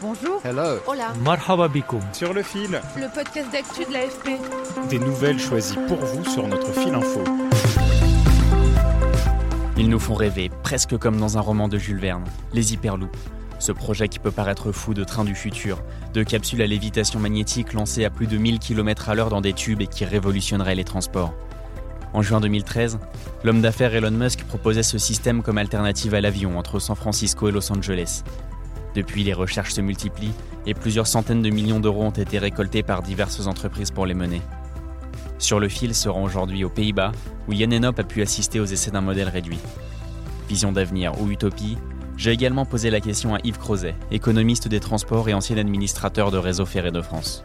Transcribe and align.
Bonjour. 0.00 0.40
Hello. 0.44 0.78
Hola. 0.86 1.12
Marhaba 1.24 1.68
bikoum. 1.68 2.00
Sur 2.12 2.32
le 2.32 2.42
fil, 2.42 2.80
Le 2.96 3.12
podcast 3.12 3.50
d'actu 3.52 3.84
de 3.84 3.92
l'AFP. 3.92 4.38
des 4.88 4.98
nouvelles 4.98 5.38
choisies 5.40 5.78
pour 5.88 5.96
vous 5.98 6.24
sur 6.24 6.46
notre 6.46 6.72
fil 6.72 6.94
info. 6.94 7.24
Ils 9.76 9.88
nous 9.88 9.98
font 9.98 10.14
rêver, 10.14 10.50
presque 10.62 10.96
comme 10.98 11.18
dans 11.18 11.36
un 11.38 11.40
roman 11.40 11.68
de 11.68 11.78
Jules 11.78 11.98
Verne, 12.00 12.24
les 12.52 12.72
Hyperloops. 12.72 13.16
Ce 13.58 13.72
projet 13.72 14.08
qui 14.08 14.20
peut 14.20 14.30
paraître 14.30 14.70
fou 14.70 14.94
de 14.94 15.02
train 15.02 15.24
du 15.24 15.34
futur, 15.34 15.78
de 16.14 16.22
capsules 16.22 16.62
à 16.62 16.66
lévitation 16.66 17.18
magnétique 17.18 17.72
lancées 17.72 18.04
à 18.04 18.10
plus 18.10 18.28
de 18.28 18.36
1000 18.36 18.60
km 18.60 19.08
à 19.08 19.14
l'heure 19.16 19.30
dans 19.30 19.40
des 19.40 19.52
tubes 19.52 19.80
et 19.80 19.88
qui 19.88 20.04
révolutionnerait 20.04 20.76
les 20.76 20.84
transports. 20.84 21.34
En 22.12 22.22
juin 22.22 22.40
2013, 22.40 22.98
l'homme 23.42 23.60
d'affaires 23.60 23.94
Elon 23.94 24.12
Musk 24.12 24.44
proposait 24.44 24.84
ce 24.84 24.96
système 24.96 25.42
comme 25.42 25.58
alternative 25.58 26.14
à 26.14 26.20
l'avion 26.20 26.56
entre 26.56 26.78
San 26.78 26.94
Francisco 26.96 27.48
et 27.48 27.52
Los 27.52 27.70
Angeles. 27.72 28.22
Depuis, 28.98 29.22
les 29.22 29.32
recherches 29.32 29.74
se 29.74 29.80
multiplient 29.80 30.34
et 30.66 30.74
plusieurs 30.74 31.06
centaines 31.06 31.40
de 31.40 31.50
millions 31.50 31.78
d'euros 31.78 32.02
ont 32.02 32.10
été 32.10 32.36
récoltés 32.36 32.82
par 32.82 33.00
diverses 33.00 33.46
entreprises 33.46 33.92
pour 33.92 34.06
les 34.06 34.14
mener. 34.14 34.42
Sur 35.38 35.60
le 35.60 35.68
fil 35.68 35.94
se 35.94 36.08
rend 36.08 36.24
aujourd'hui 36.24 36.64
aux 36.64 36.68
Pays-Bas, 36.68 37.12
où 37.46 37.52
Yann 37.52 37.72
Enop 37.72 38.00
a 38.00 38.02
pu 38.02 38.22
assister 38.22 38.58
aux 38.58 38.64
essais 38.64 38.90
d'un 38.90 39.00
modèle 39.00 39.28
réduit. 39.28 39.60
Vision 40.48 40.72
d'avenir 40.72 41.12
ou 41.20 41.30
utopie, 41.30 41.78
j'ai 42.16 42.32
également 42.32 42.64
posé 42.64 42.90
la 42.90 42.98
question 42.98 43.36
à 43.36 43.38
Yves 43.44 43.58
Crozet, 43.58 43.94
économiste 44.10 44.66
des 44.66 44.80
transports 44.80 45.28
et 45.28 45.34
ancien 45.34 45.58
administrateur 45.58 46.32
de 46.32 46.38
Réseau 46.38 46.66
Ferré 46.66 46.90
de 46.90 47.00
France. 47.00 47.44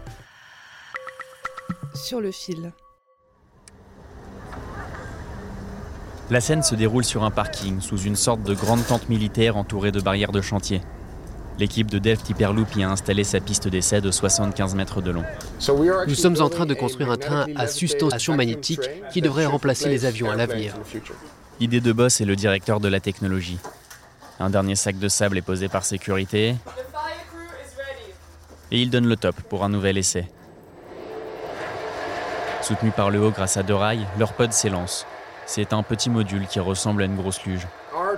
Sur 1.93 2.19
le 2.19 2.31
fil. 2.31 2.73
La 6.31 6.41
scène 6.41 6.63
se 6.63 6.73
déroule 6.73 7.05
sur 7.05 7.23
un 7.23 7.29
parking, 7.29 7.79
sous 7.79 7.99
une 7.99 8.15
sorte 8.15 8.41
de 8.41 8.55
grande 8.55 8.83
tente 8.87 9.07
militaire 9.07 9.55
entourée 9.55 9.91
de 9.91 10.01
barrières 10.01 10.31
de 10.31 10.41
chantier. 10.41 10.81
L'équipe 11.59 11.89
de 11.89 11.99
Delft 11.99 12.29
Hyperloop 12.29 12.75
y 12.75 12.83
a 12.83 12.89
installé 12.89 13.23
sa 13.23 13.39
piste 13.39 13.67
d'essai 13.67 14.01
de 14.01 14.09
75 14.09 14.75
mètres 14.75 15.01
de 15.01 15.11
long. 15.11 15.23
Nous 16.07 16.15
sommes 16.15 16.41
en 16.41 16.49
train 16.49 16.65
de 16.65 16.73
construire 16.73 17.11
un 17.11 17.17
train 17.17 17.45
à 17.55 17.67
suspension 17.67 18.35
magnétique 18.35 18.81
qui 19.11 19.21
devrait 19.21 19.45
remplacer 19.45 19.89
les 19.89 20.05
avions 20.05 20.31
à 20.31 20.35
l'avenir. 20.35 20.73
Idée 21.59 21.81
de 21.81 21.93
boss 21.93 22.21
est 22.21 22.25
le 22.25 22.35
directeur 22.35 22.79
de 22.79 22.87
la 22.87 22.99
technologie. 22.99 23.59
Un 24.39 24.49
dernier 24.49 24.75
sac 24.75 24.97
de 24.97 25.07
sable 25.07 25.37
est 25.37 25.43
posé 25.43 25.69
par 25.69 25.85
sécurité. 25.85 26.55
Et 28.71 28.81
il 28.81 28.89
donne 28.89 29.07
le 29.07 29.15
top 29.15 29.35
pour 29.49 29.63
un 29.63 29.69
nouvel 29.69 29.97
essai. 29.99 30.27
Soutenu 32.61 32.91
par 32.91 33.11
le 33.11 33.19
haut 33.19 33.29
grâce 33.29 33.57
à 33.57 33.63
deux 33.63 33.75
rails, 33.75 34.07
leur 34.17 34.33
pod 34.33 34.51
s'élance. 34.51 35.05
C'est 35.45 35.73
un 35.73 35.83
petit 35.83 36.09
module 36.09 36.47
qui 36.47 36.59
ressemble 36.59 37.03
à 37.03 37.05
une 37.05 37.15
grosse 37.15 37.43
luge. 37.45 37.67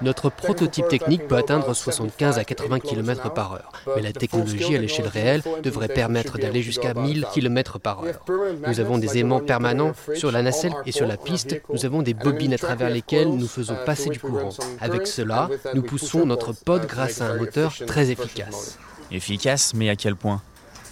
Notre 0.01 0.29
prototype 0.29 0.88
technique 0.88 1.27
peut 1.27 1.38
atteindre 1.38 1.73
75 1.73 2.38
à 2.38 2.43
80 2.43 2.79
km 2.79 3.33
par 3.33 3.53
heure, 3.53 3.71
mais 3.95 4.02
la 4.02 4.11
technologie 4.11 4.75
à 4.75 4.79
l'échelle 4.79 5.07
réelle 5.07 5.41
devrait 5.63 5.87
permettre 5.87 6.37
d'aller 6.37 6.61
jusqu'à 6.61 6.93
1000 6.93 7.25
km 7.33 7.80
par 7.80 8.03
heure. 8.03 8.25
Nous 8.67 8.80
avons 8.80 8.97
des 8.97 9.17
aimants 9.17 9.39
permanents 9.39 9.93
sur 10.15 10.31
la 10.31 10.42
nacelle 10.42 10.73
et 10.86 10.92
sur 10.92 11.08
la 11.08 11.17
piste, 11.17 11.61
nous 11.73 11.86
avons 11.86 12.02
des 12.02 12.14
bobines 12.14 12.53
à 12.53 12.58
travers 12.58 12.89
lesquelles 12.89 13.30
nous 13.30 13.47
faisons 13.47 13.77
passer 13.86 14.09
du 14.09 14.20
courant. 14.20 14.49
Avec 14.80 15.08
cela, 15.08 15.49
nous 15.73 15.83
poussons 15.83 16.25
notre 16.25 16.53
pod 16.53 16.86
grâce 16.86 17.21
à 17.21 17.27
un 17.27 17.37
moteur 17.37 17.73
très 17.87 18.11
efficace. 18.11 18.77
Efficace, 19.11 19.73
mais 19.73 19.89
à 19.89 19.95
quel 19.95 20.15
point? 20.15 20.41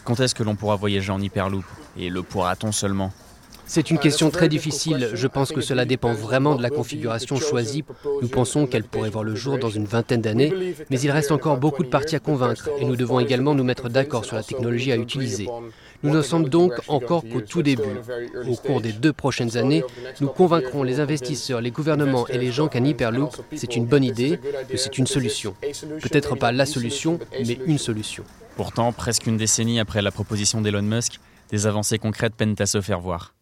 Quand 0.03 0.19
est-ce 0.19 0.35
que 0.35 0.43
l'on 0.43 0.55
pourra 0.55 0.75
voyager 0.75 1.11
en 1.11 1.21
Hyperloop? 1.21 1.65
Et 1.97 2.09
le 2.09 2.23
pourra-t-on 2.23 2.71
seulement? 2.71 3.11
C'est 3.65 3.89
une 3.89 3.97
question 3.97 4.29
très 4.29 4.49
difficile. 4.49 5.09
Je 5.13 5.27
pense 5.27 5.51
que 5.51 5.61
cela 5.61 5.85
dépend 5.85 6.13
vraiment 6.13 6.55
de 6.55 6.61
la 6.61 6.69
configuration 6.69 7.37
choisie. 7.37 7.83
Nous 8.21 8.27
pensons 8.27 8.67
qu'elle 8.67 8.83
pourrait 8.83 9.09
voir 9.09 9.23
le 9.23 9.35
jour 9.35 9.57
dans 9.57 9.69
une 9.69 9.85
vingtaine 9.85 10.21
d'années, 10.21 10.75
mais 10.89 10.99
il 10.99 11.11
reste 11.11 11.31
encore 11.31 11.57
beaucoup 11.57 11.83
de 11.83 11.89
parties 11.89 12.15
à 12.15 12.19
convaincre 12.19 12.69
et 12.79 12.85
nous 12.85 12.95
devons 12.95 13.19
également 13.19 13.55
nous 13.55 13.63
mettre 13.63 13.89
d'accord 13.89 14.25
sur 14.25 14.35
la 14.35 14.43
technologie 14.43 14.91
à 14.91 14.97
utiliser. 14.97 15.47
Nous 16.03 16.13
ne 16.13 16.21
sommes 16.21 16.49
donc 16.49 16.73
encore 16.89 17.23
qu'au 17.23 17.41
tout 17.41 17.63
début. 17.63 17.83
Au 18.47 18.55
cours 18.55 18.81
des 18.81 18.91
deux 18.91 19.13
prochaines 19.13 19.55
années, 19.55 19.83
nous 20.19 20.27
convaincrons 20.27 20.83
les 20.83 20.99
investisseurs, 20.99 21.61
les 21.61 21.71
gouvernements 21.71 22.27
et 22.27 22.37
les 22.37 22.51
gens 22.51 22.67
qu'un 22.67 22.83
Hyperloop, 22.83 23.33
c'est 23.55 23.75
une 23.75 23.85
bonne 23.85 24.03
idée, 24.03 24.37
que 24.69 24.77
c'est 24.77 24.97
une 24.97 25.07
solution. 25.07 25.55
Peut-être 26.01 26.35
pas 26.35 26.51
la 26.51 26.65
solution, 26.65 27.19
mais 27.45 27.57
une 27.65 27.77
solution. 27.77 28.25
Pourtant, 28.57 28.91
presque 28.91 29.25
une 29.25 29.37
décennie 29.37 29.79
après 29.79 30.01
la 30.01 30.11
proposition 30.11 30.61
d'Elon 30.61 30.83
Musk, 30.83 31.19
des 31.49 31.65
avancées 31.67 31.97
concrètes 31.97 32.35
peinent 32.35 32.55
à 32.59 32.65
se 32.65 32.81
faire 32.81 32.99
voir. 32.99 33.33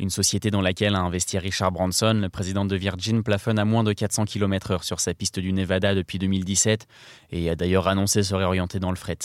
Une 0.00 0.10
société 0.10 0.50
dans 0.50 0.60
laquelle 0.60 0.96
a 0.96 1.00
investi 1.00 1.38
Richard 1.38 1.70
Branson, 1.70 2.18
le 2.20 2.28
président 2.28 2.64
de 2.64 2.74
Virgin, 2.74 3.22
plafonne 3.22 3.60
à 3.60 3.64
moins 3.64 3.84
de 3.84 3.92
400 3.92 4.24
km/h 4.24 4.82
sur 4.82 4.98
sa 4.98 5.14
piste 5.14 5.38
du 5.38 5.52
Nevada 5.52 5.94
depuis 5.94 6.18
2017 6.18 6.88
et 7.30 7.48
a 7.48 7.54
d'ailleurs 7.54 7.86
annoncé 7.86 8.24
se 8.24 8.34
réorienter 8.34 8.80
dans 8.80 8.90
le 8.90 8.96
fret. 8.96 9.18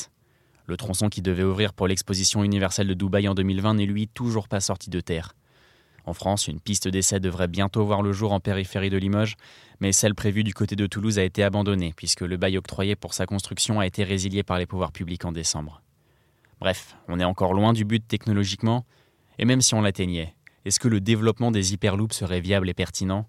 Le 0.68 0.78
tronçon 0.78 1.10
qui 1.10 1.24
devait 1.24 1.44
ouvrir 1.44 1.74
pour 1.74 1.88
l'exposition 1.88 2.44
universelle 2.44 2.88
de 2.88 2.94
Dubaï 2.94 3.28
en 3.28 3.34
2020 3.34 3.74
n'est 3.76 3.88
lui 3.88 4.08
toujours 4.08 4.48
pas 4.48 4.60
sorti 4.60 4.92
de 4.92 5.00
terre. 5.00 5.34
En 6.06 6.14
France, 6.14 6.48
une 6.48 6.60
piste 6.60 6.88
d'essai 6.88 7.20
devrait 7.20 7.48
bientôt 7.48 7.84
voir 7.84 8.04
le 8.04 8.12
jour 8.12 8.32
en 8.32 8.40
périphérie 8.40 8.92
de 8.92 8.98
Limoges, 8.98 9.36
mais 9.80 9.92
celle 9.92 10.14
prévue 10.14 10.44
du 10.44 10.54
côté 10.54 10.76
de 10.76 10.86
Toulouse 10.86 11.18
a 11.18 11.24
été 11.24 11.44
abandonnée 11.44 11.94
puisque 11.96 12.22
le 12.22 12.38
bail 12.38 12.60
octroyé 12.60 12.96
pour 12.96 13.16
sa 13.16 13.26
construction 13.26 13.80
a 13.80 13.88
été 13.88 14.04
résilié 14.04 14.44
par 14.44 14.60
les 14.60 14.68
pouvoirs 14.68 14.92
publics 14.92 15.26
en 15.26 15.32
décembre. 15.32 15.82
Bref, 16.60 16.96
on 17.08 17.20
est 17.20 17.26
encore 17.26 17.54
loin 17.54 17.74
du 17.74 17.86
but 17.86 18.08
technologiquement, 18.08 18.86
et 19.40 19.46
même 19.46 19.62
si 19.62 19.74
on 19.74 19.82
l'atteignait, 19.82 20.36
est-ce 20.66 20.80
que 20.80 20.88
le 20.88 21.00
développement 21.00 21.52
des 21.52 21.74
hyperloops 21.74 22.16
serait 22.16 22.42
viable 22.42 22.70
et 22.70 22.74
pertinent? 22.74 23.28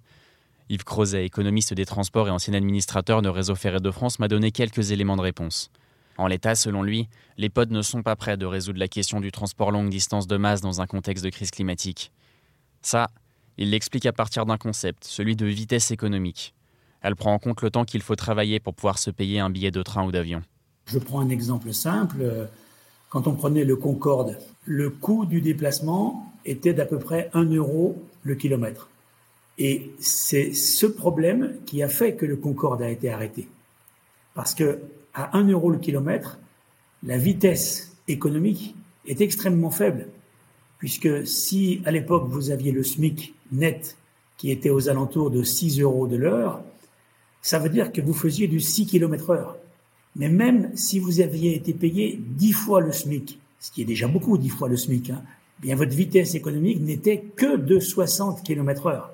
Yves 0.69 0.85
Crozet, 0.85 1.25
économiste 1.25 1.75
des 1.75 1.85
transports 1.85 2.29
et 2.29 2.31
ancien 2.31 2.55
administrateur 2.55 3.23
de 3.23 3.29
Réseau 3.29 3.55
Ferré 3.55 3.81
de 3.81 3.91
France, 3.91 4.19
m'a 4.19 4.29
donné 4.29 4.53
quelques 4.53 4.93
éléments 4.93 5.17
de 5.17 5.23
réponse. 5.23 5.71
En 6.17 6.27
l'état, 6.27 6.55
selon 6.55 6.83
lui, 6.83 7.09
les 7.39 7.49
pods 7.49 7.67
ne 7.71 7.83
sont 7.83 8.03
pas 8.03 8.15
prêts 8.15 8.37
de 8.37 8.47
résoudre 8.47 8.79
la 8.79 8.89
question 8.89 9.21
du 9.21 9.33
transport 9.33 9.71
longue 9.71 9.89
distance 9.89 10.27
de 10.27 10.37
masse 10.37 10.61
dans 10.61 10.81
un 10.81 10.87
contexte 10.87 11.25
de 11.25 11.31
crise 11.31 11.51
climatique. 11.51 12.13
Ça, 12.83 13.09
il 13.57 13.71
l'explique 13.71 14.07
à 14.07 14.13
partir 14.13 14.47
d'un 14.47 14.59
concept, 14.59 15.05
celui 15.05 15.35
de 15.35 15.47
vitesse 15.47 15.91
économique. 15.91 16.55
Elle 17.01 17.17
prend 17.17 17.33
en 17.33 17.39
compte 17.39 17.63
le 17.63 17.71
temps 17.71 17.85
qu'il 17.85 18.03
faut 18.03 18.17
travailler 18.17 18.61
pour 18.61 18.75
pouvoir 18.75 18.99
se 18.99 19.11
payer 19.11 19.41
un 19.41 19.51
billet 19.51 19.71
de 19.71 19.83
train 19.83 20.05
ou 20.05 20.13
d'avion. 20.13 20.43
Je 20.87 20.99
prends 20.99 21.21
un 21.21 21.31
exemple 21.31 21.73
simple. 21.73 22.49
Quand 23.09 23.27
on 23.27 23.35
prenait 23.35 23.65
le 23.65 23.77
Concorde, 23.77 24.39
le 24.67 24.91
coût 24.91 25.27
du 25.27 25.41
déplacement 25.41 26.30
était 26.45 26.75
d'à 26.75 26.87
peu 26.87 26.99
près 26.99 27.31
1 27.35 27.45
euro 27.55 28.03
le 28.23 28.35
kilomètre. 28.35 28.91
Et 29.59 29.91
c'est 29.99 30.53
ce 30.55 30.87
problème 30.87 31.57
qui 31.67 31.83
a 31.83 31.89
fait 31.89 32.15
que 32.15 32.27
le 32.27 32.37
Concorde 32.37 32.83
a 32.83 32.91
été 32.91 33.11
arrêté. 33.11 33.49
Parce 34.35 34.55
que 34.55 34.81
à 35.13 35.37
1 35.37 35.49
euro 35.49 35.71
le 35.71 35.79
kilomètre, 35.79 36.39
la 37.03 37.19
vitesse 37.19 37.97
économique 38.09 38.75
est 39.07 39.21
extrêmement 39.21 39.71
faible. 39.71 40.09
Puisque 40.79 41.27
si 41.27 41.83
à 41.85 41.91
l'époque 41.91 42.29
vous 42.29 42.51
aviez 42.51 42.73
le 42.73 42.83
SMIC 42.83 43.35
net 43.53 43.97
qui 44.39 44.51
était 44.51 44.71
aux 44.71 44.89
alentours 44.89 45.31
de 45.31 45.43
6 45.43 45.81
euros 45.81 46.07
de 46.07 46.17
l'heure, 46.17 46.63
ça 47.43 47.59
veut 47.59 47.69
dire 47.69 47.93
que 47.93 48.01
vous 48.01 48.15
faisiez 48.15 48.49
du 48.49 48.61
6 48.61 48.87
km 48.87 49.31
heure. 49.31 49.57
Mais 50.17 50.29
même 50.29 50.71
si 50.75 50.99
vous 50.99 51.21
aviez 51.21 51.55
été 51.55 51.73
payé 51.75 52.19
10 52.19 52.53
fois 52.53 52.81
le 52.81 52.93
SMIC, 52.93 53.39
ce 53.59 53.71
qui 53.71 53.83
est 53.83 53.85
déjà 53.85 54.09
beaucoup, 54.09 54.39
10 54.39 54.49
fois 54.49 54.69
le 54.69 54.77
SMIC, 54.77 55.11
hein, 55.11 55.23
bien 55.61 55.77
votre 55.77 55.95
vitesse 55.95 56.35
économique 56.35 56.81
n'était 56.81 57.19
que 57.37 57.57
de 57.57 57.79
60 57.79 58.43
km 58.43 58.87
heure. 58.87 59.11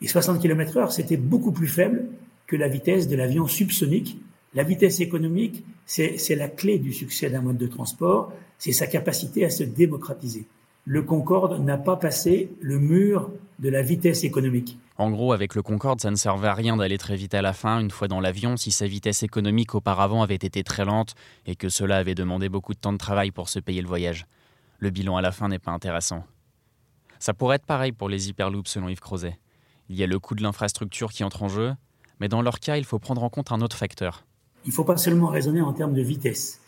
Et 0.00 0.06
60 0.06 0.40
km 0.40 0.76
heure, 0.76 0.92
c'était 0.92 1.16
beaucoup 1.16 1.52
plus 1.52 1.66
faible 1.66 2.06
que 2.46 2.56
la 2.56 2.68
vitesse 2.68 3.08
de 3.08 3.16
l'avion 3.16 3.46
subsonique. 3.46 4.18
La 4.54 4.62
vitesse 4.62 5.00
économique, 5.00 5.64
c'est 5.86 6.34
la 6.36 6.48
clé 6.48 6.78
du 6.78 6.92
succès 6.92 7.28
d'un 7.30 7.42
mode 7.42 7.58
de 7.58 7.66
transport, 7.66 8.32
c'est 8.58 8.72
sa 8.72 8.86
capacité 8.86 9.44
à 9.44 9.50
se 9.50 9.62
démocratiser. 9.62 10.46
Le 10.84 11.02
Concorde 11.02 11.62
n'a 11.62 11.76
pas 11.76 11.96
passé 11.96 12.50
le 12.60 12.78
mur 12.78 13.30
de 13.58 13.68
la 13.68 13.82
vitesse 13.82 14.24
économique. 14.24 14.78
En 14.96 15.10
gros, 15.10 15.32
avec 15.32 15.54
le 15.54 15.62
Concorde, 15.62 16.00
ça 16.00 16.10
ne 16.10 16.16
servait 16.16 16.48
à 16.48 16.54
rien 16.54 16.76
d'aller 16.76 16.96
très 16.96 17.14
vite 17.14 17.34
à 17.34 17.42
la 17.42 17.52
fin, 17.52 17.78
une 17.78 17.90
fois 17.90 18.08
dans 18.08 18.20
l'avion, 18.20 18.56
si 18.56 18.70
sa 18.70 18.86
vitesse 18.86 19.22
économique 19.22 19.74
auparavant 19.74 20.22
avait 20.22 20.34
été 20.34 20.64
très 20.64 20.86
lente 20.86 21.14
et 21.46 21.56
que 21.56 21.68
cela 21.68 21.98
avait 21.98 22.14
demandé 22.14 22.48
beaucoup 22.48 22.72
de 22.72 22.78
temps 22.78 22.92
de 22.92 22.98
travail 22.98 23.30
pour 23.30 23.48
se 23.50 23.58
payer 23.58 23.82
le 23.82 23.88
voyage. 23.88 24.26
Le 24.80 24.90
bilan 24.90 25.16
à 25.16 25.22
la 25.22 25.32
fin 25.32 25.48
n'est 25.48 25.58
pas 25.58 25.72
intéressant. 25.72 26.22
Ça 27.18 27.34
pourrait 27.34 27.56
être 27.56 27.66
pareil 27.66 27.90
pour 27.90 28.08
les 28.08 28.28
Hyperloops 28.28 28.68
selon 28.68 28.88
Yves 28.88 29.00
Crozet. 29.00 29.36
Il 29.88 29.96
y 29.96 30.04
a 30.04 30.06
le 30.06 30.20
coût 30.20 30.36
de 30.36 30.42
l'infrastructure 30.42 31.10
qui 31.10 31.24
entre 31.24 31.42
en 31.42 31.48
jeu, 31.48 31.74
Mais 32.20 32.28
dans 32.28 32.42
leur 32.42 32.60
cas, 32.60 32.76
il 32.76 32.84
faut 32.84 32.98
prendre 32.98 33.22
en 33.22 33.30
compte 33.30 33.50
un 33.52 33.60
autre 33.60 33.76
facteur. 33.76 34.24
Il 34.64 34.68
ne 34.68 34.74
faut 34.74 34.84
pas 34.84 34.96
seulement 34.96 35.28
raisonner 35.28 35.60
en 35.60 35.72
termes 35.72 35.94
de 35.94 36.02
vitesse, 36.02 36.60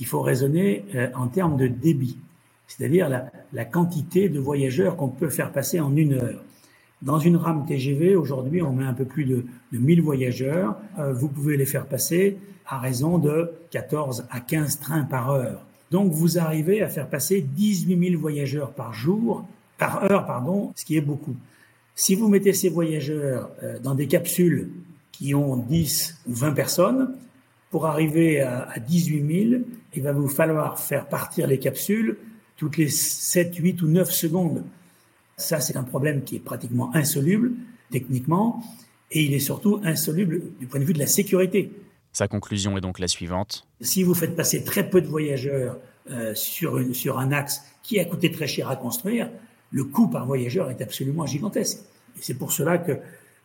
il 0.00 0.06
faut 0.06 0.22
raisonner 0.22 0.84
euh, 0.94 1.10
en 1.14 1.28
termes 1.28 1.56
de 1.56 1.66
débit, 1.66 2.16
c'est-à-dire 2.66 3.08
la, 3.08 3.64
quantité 3.64 4.28
de 4.28 4.38
voyageurs 4.38 4.96
qu'on 4.96 5.08
peut 5.08 5.30
faire 5.30 5.52
passer 5.52 5.80
en 5.80 5.94
une 5.94 6.14
heure. 6.14 6.42
Dans 7.02 7.18
une 7.18 7.36
rame 7.36 7.66
TGV, 7.66 8.16
aujourd'hui, 8.16 8.62
on 8.62 8.72
met 8.72 8.84
un 8.84 8.94
peu 8.94 9.04
plus 9.04 9.24
de, 9.24 9.44
de 9.72 9.78
1000 9.78 10.00
voyageurs. 10.00 10.76
Euh, 10.98 11.12
vous 11.12 11.28
pouvez 11.28 11.56
les 11.56 11.66
faire 11.66 11.86
passer 11.86 12.38
à 12.66 12.78
raison 12.78 13.18
de 13.18 13.52
14 13.70 14.26
à 14.30 14.40
15 14.40 14.80
trains 14.80 15.04
par 15.04 15.30
heure. 15.30 15.60
Donc, 15.94 16.10
vous 16.10 16.40
arrivez 16.40 16.82
à 16.82 16.88
faire 16.88 17.08
passer 17.08 17.40
18 17.40 18.10
000 18.10 18.20
voyageurs 18.20 18.72
par 18.72 18.92
jour, 18.92 19.46
par 19.78 20.02
heure, 20.10 20.26
pardon, 20.26 20.72
ce 20.74 20.84
qui 20.84 20.96
est 20.96 21.00
beaucoup. 21.00 21.36
Si 21.94 22.16
vous 22.16 22.26
mettez 22.26 22.52
ces 22.52 22.68
voyageurs 22.68 23.48
euh, 23.62 23.78
dans 23.78 23.94
des 23.94 24.08
capsules 24.08 24.70
qui 25.12 25.36
ont 25.36 25.56
10 25.56 26.22
ou 26.26 26.34
20 26.34 26.50
personnes, 26.50 27.14
pour 27.70 27.86
arriver 27.86 28.40
à, 28.40 28.74
18 28.84 29.50
000, 29.50 29.62
il 29.94 30.02
va 30.02 30.10
vous 30.10 30.26
falloir 30.26 30.80
faire 30.80 31.06
partir 31.06 31.46
les 31.46 31.60
capsules 31.60 32.16
toutes 32.56 32.76
les 32.76 32.88
7, 32.88 33.54
8 33.54 33.82
ou 33.82 33.86
9 33.86 34.10
secondes. 34.10 34.64
Ça, 35.36 35.60
c'est 35.60 35.76
un 35.76 35.84
problème 35.84 36.24
qui 36.24 36.34
est 36.34 36.44
pratiquement 36.44 36.92
insoluble 36.96 37.52
techniquement, 37.92 38.64
et 39.12 39.22
il 39.22 39.32
est 39.32 39.38
surtout 39.38 39.80
insoluble 39.84 40.42
du 40.58 40.66
point 40.66 40.80
de 40.80 40.84
vue 40.86 40.92
de 40.92 40.98
la 40.98 41.06
sécurité. 41.06 41.70
Sa 42.14 42.28
conclusion 42.28 42.78
est 42.78 42.80
donc 42.80 43.00
la 43.00 43.08
suivante. 43.08 43.66
Si 43.80 44.04
vous 44.04 44.14
faites 44.14 44.36
passer 44.36 44.62
très 44.62 44.88
peu 44.88 45.00
de 45.00 45.08
voyageurs 45.08 45.76
euh, 46.10 46.32
sur, 46.36 46.78
une, 46.78 46.94
sur 46.94 47.18
un 47.18 47.32
axe 47.32 47.62
qui 47.82 47.98
a 47.98 48.04
coûté 48.04 48.30
très 48.30 48.46
cher 48.46 48.70
à 48.70 48.76
construire, 48.76 49.28
le 49.72 49.82
coût 49.82 50.06
par 50.06 50.24
voyageur 50.24 50.70
est 50.70 50.80
absolument 50.80 51.26
gigantesque. 51.26 51.80
Et 52.16 52.20
c'est 52.22 52.34
pour 52.34 52.52
cela 52.52 52.78
que 52.78 52.98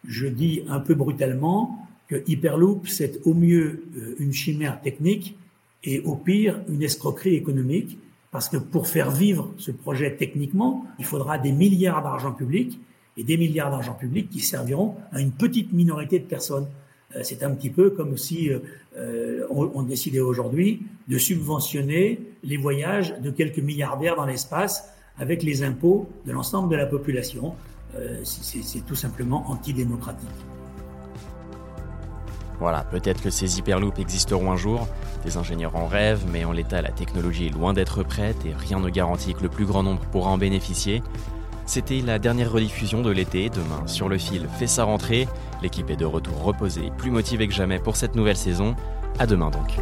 je 0.07 0.27
dis 0.27 0.61
un 0.69 0.79
peu 0.79 0.93
brutalement 0.93 1.87
que 2.07 2.23
Hyperloop, 2.27 2.87
c'est 2.87 3.19
au 3.25 3.33
mieux 3.33 3.85
euh, 3.97 4.15
une 4.19 4.33
chimère 4.33 4.79
technique 4.81 5.35
et 5.83 6.01
au 6.01 6.15
pire 6.15 6.61
une 6.69 6.83
escroquerie 6.83 7.33
économique, 7.35 7.97
parce 8.29 8.49
que 8.49 8.57
pour 8.57 8.87
faire 8.87 9.09
vivre 9.09 9.51
ce 9.57 9.71
projet 9.71 10.15
techniquement, 10.15 10.85
il 10.99 11.05
faudra 11.05 11.39
des 11.39 11.51
milliards 11.51 12.03
d'argent 12.03 12.33
public 12.33 12.79
et 13.17 13.23
des 13.23 13.37
milliards 13.37 13.71
d'argent 13.71 13.95
public 13.95 14.29
qui 14.29 14.41
serviront 14.41 14.95
à 15.11 15.21
une 15.21 15.31
petite 15.31 15.73
minorité 15.73 16.19
de 16.19 16.25
personnes. 16.25 16.67
Euh, 17.15 17.21
c'est 17.23 17.43
un 17.43 17.51
petit 17.51 17.69
peu 17.69 17.89
comme 17.89 18.17
si 18.17 18.49
euh, 18.97 19.45
on, 19.49 19.83
décidait 19.83 20.19
aujourd'hui 20.19 20.83
de 21.07 21.17
subventionner 21.17 22.19
les 22.43 22.57
voyages 22.57 23.15
de 23.19 23.31
quelques 23.31 23.59
milliardaires 23.59 24.15
dans 24.15 24.25
l'espace 24.25 24.89
avec 25.17 25.43
les 25.43 25.63
impôts 25.63 26.07
de 26.25 26.31
l'ensemble 26.31 26.69
de 26.69 26.75
la 26.75 26.85
population. 26.85 27.55
c'est 28.23 28.85
tout 28.85 28.95
simplement 28.95 29.49
antidémocratique. 29.49 30.29
Voilà, 32.59 32.83
peut-être 32.83 33.21
que 33.21 33.29
ces 33.29 33.57
hyperloops 33.57 33.99
existeront 33.99 34.51
un 34.51 34.57
jour. 34.57 34.87
Des 35.23 35.37
ingénieurs 35.37 35.75
en 35.75 35.87
rêvent, 35.87 36.25
mais 36.31 36.43
en 36.43 36.51
l'état, 36.51 36.81
la 36.81 36.91
technologie 36.91 37.47
est 37.47 37.53
loin 37.53 37.73
d'être 37.73 38.03
prête 38.03 38.45
et 38.45 38.53
rien 38.53 38.79
ne 38.79 38.89
garantit 38.89 39.33
que 39.33 39.43
le 39.43 39.49
plus 39.49 39.65
grand 39.65 39.81
nombre 39.81 40.01
pourra 40.11 40.31
en 40.31 40.37
bénéficier. 40.37 41.01
C'était 41.69 42.01
la 42.01 42.17
dernière 42.17 42.51
rediffusion 42.51 43.03
de 43.03 43.11
l'été. 43.11 43.51
Demain, 43.51 43.85
sur 43.85 44.09
le 44.09 44.17
fil, 44.17 44.47
fait 44.57 44.65
sa 44.65 44.85
rentrée. 44.85 45.27
L'équipe 45.61 45.87
est 45.91 45.95
de 45.95 46.03
retour 46.03 46.41
reposée, 46.41 46.91
plus 46.97 47.11
motivée 47.11 47.47
que 47.47 47.53
jamais 47.53 47.77
pour 47.77 47.95
cette 47.95 48.15
nouvelle 48.15 48.37
saison. 48.37 48.75
À 49.19 49.27
demain 49.27 49.51
donc. 49.51 49.77